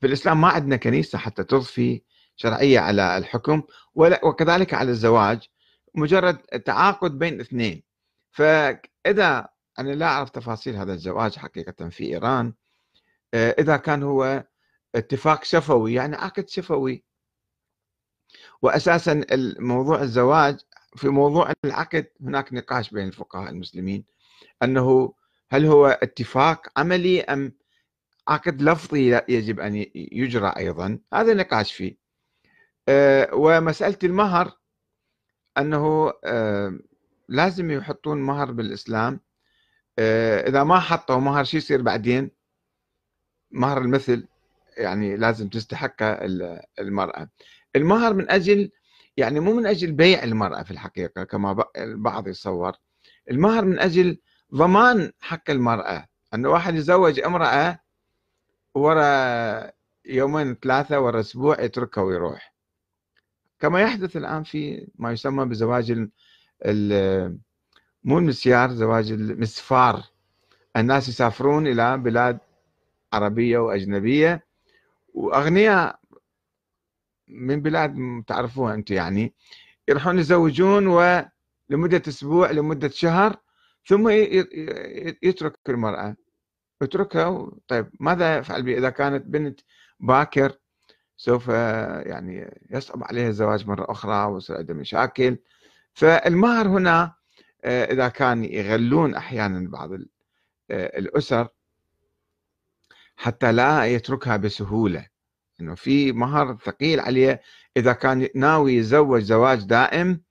[0.00, 2.02] في الإسلام ما عندنا كنيسة حتى تضفي
[2.36, 3.62] شرعية على الحكم
[3.94, 5.48] وكذلك على الزواج
[5.94, 7.82] مجرد تعاقد بين اثنين.
[8.30, 9.48] فإذا
[9.78, 12.54] أنا لا أعرف تفاصيل هذا الزواج حقيقة في إيران.
[13.34, 14.44] آه، إذا كان هو
[14.94, 17.04] اتفاق شفوي يعني عقد شفوي.
[18.62, 19.24] وأساسا
[19.58, 20.60] موضوع الزواج
[20.96, 24.04] في موضوع العقد هناك نقاش بين الفقهاء المسلمين
[24.62, 25.14] أنه
[25.50, 27.52] هل هو اتفاق عملي أم
[28.28, 30.98] عقد لفظي يجب أن يجرى أيضا.
[31.14, 31.96] هذا نقاش فيه.
[32.88, 34.52] آه، ومسألة المهر
[35.58, 36.78] أنه آه،
[37.28, 39.20] لازم يحطون مهر بالإسلام.
[39.98, 42.30] آه، إذا ما حطوا مهر شو يصير بعدين؟
[43.50, 44.26] مهر المثل
[44.76, 45.96] يعني لازم تستحق
[46.78, 47.28] المرأة.
[47.76, 48.70] المهر من أجل
[49.16, 52.72] يعني مو من أجل بيع المرأة في الحقيقة كما البعض يتصور
[53.30, 54.18] المهر من أجل
[54.54, 56.06] ضمان حق المرأة.
[56.34, 57.80] أن واحد يزوج امرأة
[58.82, 59.72] ورا
[60.04, 62.54] يومين ثلاثة ورا أسبوع يتركها ويروح.
[63.60, 65.92] كما يحدث الآن في ما يسمى بزواج
[68.04, 70.02] مو المسيار زواج المسفار
[70.76, 72.38] الناس يسافرون إلى بلاد
[73.12, 74.46] عربية وأجنبية.
[75.14, 76.00] وأغنياء
[77.28, 79.34] من بلاد تعرفوها أنتم يعني
[79.88, 83.36] يروحون يزوجون ولمدة أسبوع لمدة شهر
[83.86, 84.08] ثم
[85.22, 86.16] يترك المرأة.
[86.82, 89.60] يتركها طيب ماذا يفعل بها إذا كانت بنت
[90.00, 90.58] باكر
[91.18, 95.38] سوف يعني يصعب عليها الزواج مرة أخرى ويصير عندها مشاكل.
[95.94, 97.14] فالمهر هنا
[97.64, 101.48] آه، إذا كان يغلون أحيانا بعض آه، الأسر
[103.16, 105.06] حتى لا يتركها بسهولة.
[105.60, 107.42] إنه في مهر ثقيل عليه.
[107.76, 110.22] إذا كان ناوي يتزوج زواج دائم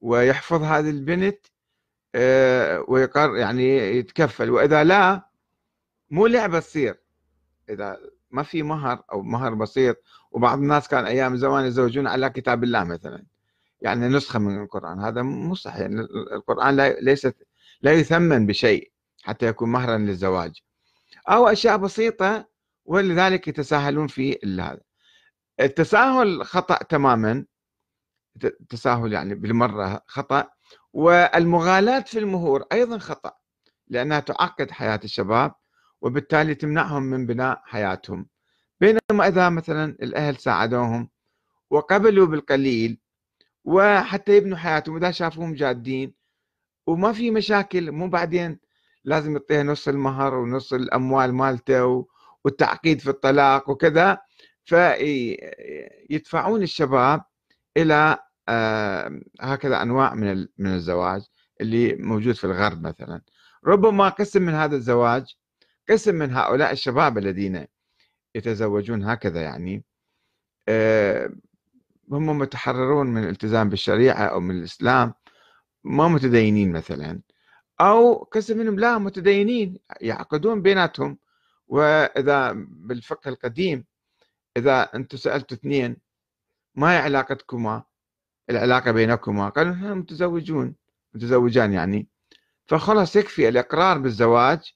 [0.00, 1.46] ويحفظ هذه البنت
[2.14, 4.50] آه، ويقر يعني يتكفل.
[4.50, 5.29] وإذا لا
[6.10, 7.00] مو لعبة تصير.
[7.70, 7.98] إذا
[8.30, 9.96] ما في مهر أو مهر بسيط
[10.30, 13.24] وبعض الناس كان أيام زمان يزوجون على كتاب الله مثلا.
[13.80, 15.00] يعني نسخة من القرآن.
[15.00, 15.80] هذا مو صحيح.
[15.80, 16.00] يعني
[16.32, 17.46] القرآن لا ليست
[17.82, 20.62] لا يثمن بشيء حتى يكون مهرا للزواج.
[21.28, 22.48] أو أشياء بسيطة
[22.84, 24.80] ولذلك يتساهلون في هذا.
[25.60, 27.44] التساهل خطأ تماما.
[28.44, 30.50] التساهل يعني بالمرة خطأ.
[30.92, 33.32] والمغالاة في المهور أيضا خطأ
[33.88, 35.54] لأنها تعقد حياة الشباب.
[36.02, 38.26] وبالتالي تمنعهم من بناء حياتهم.
[38.80, 41.10] بينما إذا مثلا الأهل ساعدوهم
[41.70, 43.00] وقبلوا بالقليل
[43.64, 46.14] وحتى يبنوا حياتهم اذا شافوهم جادين
[46.86, 48.58] وما في مشاكل مو بعدين
[49.04, 52.06] لازم يعطيها نص المهر ونص الأموال مالته
[52.44, 54.18] والتعقيد في الطلاق وكذا
[54.64, 57.22] فيدفعون الشباب
[57.76, 58.18] إلى
[59.40, 61.22] هكذا أنواع من من الزواج
[61.60, 63.22] اللي موجود في الغرب مثلا.
[63.66, 65.36] ربما قسم من هذا الزواج
[65.88, 67.66] قسم من هؤلاء الشباب الذين
[68.34, 69.84] يتزوجون هكذا يعني
[72.12, 75.14] هم متحررون من الالتزام بالشريعة أو من الإسلام
[75.84, 77.20] ما متدينين مثلا
[77.80, 81.18] أو قسم منهم لا متدينين يعقدون بيناتهم
[81.68, 83.84] وإذا بالفقه القديم
[84.56, 85.96] إذا أنتم سألتوا اثنين
[86.74, 87.82] ما هي علاقتكما؟
[88.50, 90.74] العلاقة بينكما؟ قالوا نحن متزوجون
[91.14, 92.08] متزوجان يعني.
[92.66, 94.74] فخلاص يكفي الإقرار بالزواج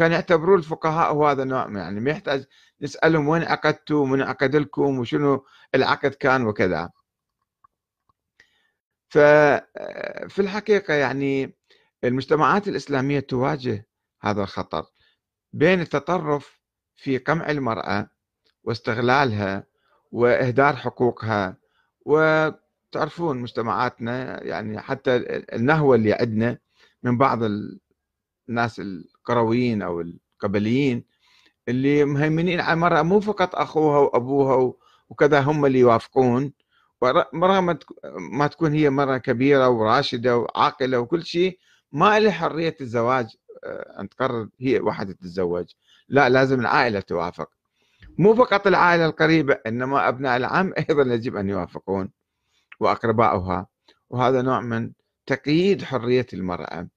[0.00, 2.46] كان يعتبرون الفقهاء هو هذا نوع يعني ما يحتاج
[2.82, 5.44] نسألهم وين عقدتوا من عقد لكم وشنو
[5.74, 6.90] العقد كان وكذا.
[9.08, 11.56] ففي الحقيقة يعني
[12.04, 13.86] المجتمعات الإسلامية تواجه
[14.20, 14.84] هذا الخطر
[15.52, 16.60] بين التطرف
[16.96, 18.10] في قمع المرأة
[18.64, 19.66] واستغلالها
[20.12, 21.56] وإهدار حقوقها.
[22.06, 25.16] وتعرفون مجتمعاتنا يعني حتى
[25.56, 26.58] النهوة اللي عندنا
[27.02, 27.42] من بعض
[28.50, 31.04] الناس القرويين أو القبليين
[31.68, 34.72] اللي مهيمنين على المرأة مو فقط أخوها وأبوها
[35.08, 36.52] وكذا هم اللي يوافقون
[37.00, 37.78] ورغم
[38.32, 41.58] ما تكون هي مرة كبيرة وراشدة وعاقلة وكل شيء
[41.92, 43.26] ما لها حرية الزواج
[43.98, 45.66] أن تقرر هي واحدة تتزوج.
[46.08, 47.48] لا لازم العائلة توافق.
[48.18, 52.10] مو فقط العائلة القريبة إنما أبناء العم أيضا يجب أن يوافقون
[52.80, 53.66] وأقرباؤها.
[54.10, 54.92] وهذا نوع من
[55.26, 56.88] تقييد حرية المرأة.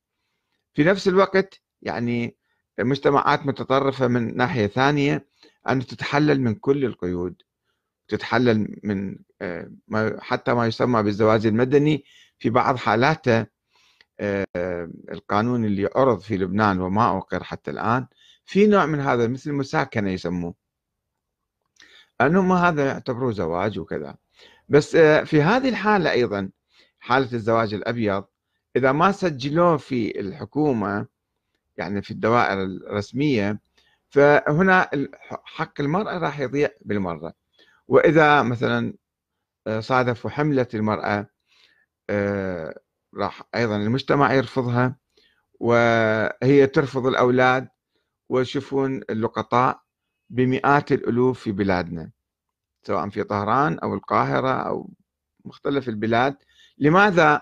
[0.74, 2.38] في نفس الوقت يعني
[2.80, 5.28] مجتمعات متطرفة من ناحية ثانية
[5.70, 7.42] أن تتحلل من كل القيود
[8.08, 9.72] تتحلل من آه،
[10.20, 12.06] حتى ما يسمى بالزواج المدني
[12.40, 13.46] في بعض حالاته
[14.20, 14.46] آه،
[15.12, 18.08] القانون اللي عرض في لبنان وما أقر حتى الآن
[18.46, 20.56] في نوع من هذا مثل المساكنة يسموه.
[22.22, 24.16] أنهم هذا يعتبروه زواج وكذا.
[24.70, 26.50] بس آه، في هذه الحالة أيضا
[27.00, 28.26] حالة الزواج الأبيض
[28.76, 31.08] إذا ما سجلوه في الحكومة
[31.78, 33.60] يعني في الدوائر الرسمية
[34.10, 34.90] فهنا
[35.44, 37.34] حق المرأة راح يضيع بالمرة.
[37.88, 38.94] وإذا مثلا
[39.68, 41.28] آه، صادفوا حملة المرأة
[42.10, 42.80] آه،
[43.16, 44.96] راح أيضا المجتمع يرفضها
[45.60, 47.68] وهي ترفض الأولاد
[48.30, 49.82] ويشوفون اللقطاء
[50.30, 52.12] بمئات الألوف في بلادنا
[52.84, 54.90] سواء في طهران أو القاهرة أو
[55.46, 56.38] مختلف البلاد.
[56.78, 57.42] لماذا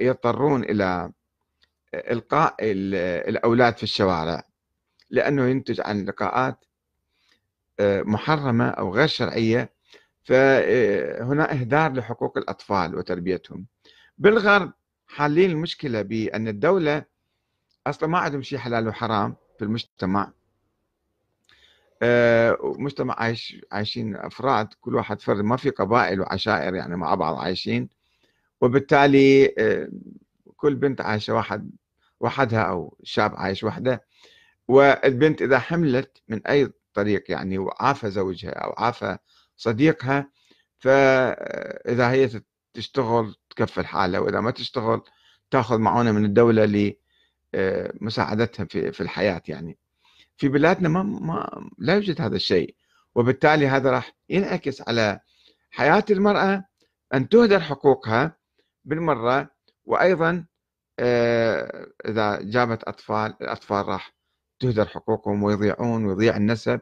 [0.00, 1.12] يضطرون إلى
[1.94, 4.42] إلقاء الأولاد في الشوارع
[5.10, 6.64] لأنه ينتج عن لقاءات
[7.80, 9.72] آه، محرمة أو غير شرعية
[10.22, 13.66] فهنا إهدار لحقوق الأطفال وتربيتهم.
[14.18, 14.72] بالغرب
[15.06, 17.04] حالين المشكلة بأن الدولة
[17.86, 20.32] أصلا ما عندهم شيء حلال وحرام في المجتمع.
[22.02, 27.36] آه، مجتمع عايش عايشين أفراد كل واحد فرد ما في قبائل وعشائر يعني مع بعض
[27.38, 27.88] عايشين.
[28.60, 29.88] وبالتالي آه،
[30.56, 31.70] كل بنت عايشة واحد
[32.20, 34.04] وحدها أو شاب عايش وحده.
[34.68, 39.18] والبنت إذا حملت من أي طريق يعني وعافى زوجها أو عافى
[39.56, 40.30] صديقها
[40.78, 42.30] فاذا هي
[42.74, 45.02] تشتغل تكفل حالها وإذا ما تشتغل
[45.50, 46.94] تأخذ معونه من الدولة
[47.54, 49.78] لمساعدتها في في الحياة يعني.
[50.36, 52.74] في بلادنا ما, ما لا يوجد هذا الشيء.
[53.14, 55.20] وبالتالي هذا راح ينعكس على
[55.70, 56.64] حياة المرأة
[57.14, 58.37] أن تهدر حقوقها
[58.88, 59.50] بالمرة
[59.84, 60.44] وأيضا
[60.98, 64.14] آه، إذا جابت أطفال الأطفال راح
[64.60, 66.80] تهدر حقوقهم ويضيعون ويضيع النسب.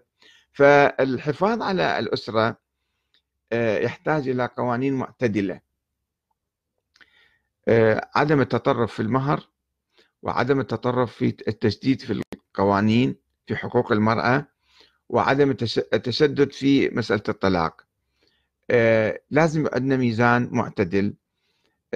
[0.53, 2.58] فالحفاظ على الأسرة
[3.53, 5.61] آه، يحتاج إلى قوانين معتدلة.
[7.69, 9.49] آه، عدم التطرف في المهر
[10.23, 13.17] وعدم التطرف في التشديد في القوانين
[13.47, 14.47] في حقوق المرأة
[15.08, 15.50] وعدم
[15.94, 17.87] التشدد في مسألة الطلاق.
[19.31, 21.14] لازم عندنا ميزان معتدل.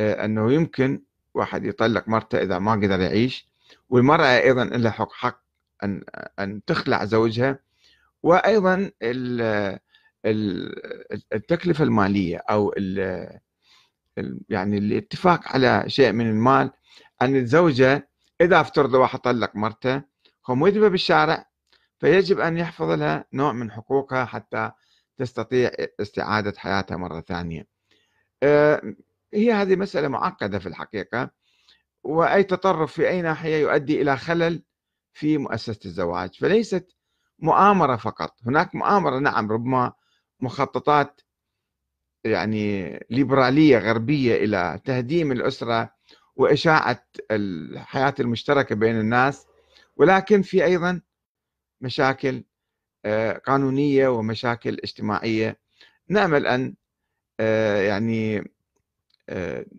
[0.00, 1.02] أنه يمكن
[1.34, 3.48] واحد يطلق مرته إذا ما قدر يعيش
[3.88, 5.42] والمرأة أيضا لها حق حق
[5.84, 6.02] أن
[6.38, 7.58] أن تخلع زوجها
[8.22, 8.90] وأيضا
[11.32, 12.74] التكلفة المالية أو
[14.48, 16.70] يعني الاتفاق على شيء من المال
[17.22, 18.08] أن الزوجة
[18.40, 20.02] إذا افترض واحد طلق مرته
[20.50, 21.46] هو مذبة بالشارع
[21.98, 24.70] فيجب أن يحفظ لها نوع من حقوقها حتى
[25.16, 25.70] تستطيع
[26.00, 27.66] استعادة حياتها مرة ثانية.
[28.42, 28.82] آه،
[29.34, 31.30] هي هذه مسألة معقدة في الحقيقة
[32.02, 34.62] وأي تطرف في أي ناحية يؤدي إلى خلل
[35.12, 36.96] في مؤسسة الزواج فليست
[37.38, 38.34] مؤامرة فقط.
[38.46, 39.92] هناك مؤامرة نعم ربما
[40.40, 41.20] مخططات
[42.24, 45.94] يعني ليبرالية غربية إلى تهديم الأسرة
[46.36, 49.46] وإشاعة الحياة المشتركة بين الناس
[49.96, 51.00] ولكن في أيضا
[51.80, 52.44] مشاكل
[53.04, 55.58] آه، قانونية ومشاكل اجتماعية.
[56.08, 56.74] نأمل أن
[57.40, 58.50] آه، يعني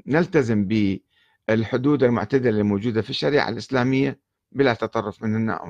[0.07, 0.67] نلتزم
[1.47, 4.19] بالحدود المعتدلة الموجودة في الشريعة الإسلامية
[4.51, 5.59] بلا تطرف من النوع